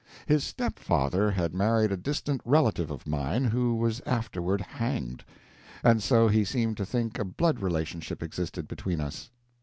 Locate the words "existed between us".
8.23-9.29